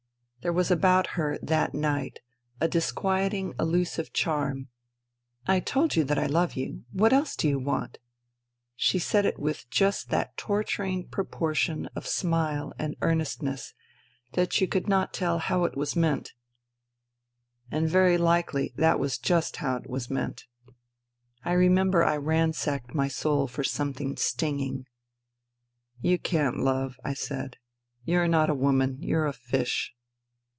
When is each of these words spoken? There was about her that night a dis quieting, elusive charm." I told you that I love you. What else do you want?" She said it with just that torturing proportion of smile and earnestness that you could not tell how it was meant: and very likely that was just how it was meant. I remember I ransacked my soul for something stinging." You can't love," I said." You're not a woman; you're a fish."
There 0.43 0.51
was 0.51 0.71
about 0.71 1.05
her 1.21 1.37
that 1.43 1.75
night 1.75 2.17
a 2.59 2.67
dis 2.67 2.91
quieting, 2.91 3.53
elusive 3.59 4.11
charm." 4.11 4.69
I 5.55 5.59
told 5.59 5.95
you 5.95 6.03
that 6.05 6.17
I 6.17 6.25
love 6.25 6.55
you. 6.55 6.83
What 6.91 7.13
else 7.13 7.35
do 7.35 7.47
you 7.47 7.59
want?" 7.59 7.99
She 8.85 8.97
said 8.97 9.27
it 9.27 9.37
with 9.37 9.69
just 9.69 10.09
that 10.09 10.35
torturing 10.37 11.07
proportion 11.09 11.89
of 11.95 12.07
smile 12.07 12.73
and 12.79 12.95
earnestness 13.03 13.75
that 14.31 14.59
you 14.59 14.67
could 14.67 14.87
not 14.89 15.13
tell 15.13 15.37
how 15.37 15.63
it 15.65 15.77
was 15.77 15.95
meant: 15.95 16.33
and 17.69 17.87
very 17.87 18.17
likely 18.17 18.73
that 18.77 18.99
was 18.99 19.19
just 19.19 19.57
how 19.57 19.75
it 19.75 19.87
was 19.87 20.09
meant. 20.09 20.47
I 21.45 21.51
remember 21.53 22.03
I 22.03 22.17
ransacked 22.17 22.95
my 22.95 23.09
soul 23.09 23.45
for 23.47 23.63
something 23.63 24.17
stinging." 24.17 24.87
You 26.01 26.17
can't 26.17 26.57
love," 26.57 26.99
I 27.05 27.13
said." 27.13 27.57
You're 28.05 28.27
not 28.27 28.49
a 28.49 28.55
woman; 28.55 28.97
you're 29.03 29.27
a 29.27 29.33
fish." 29.33 29.93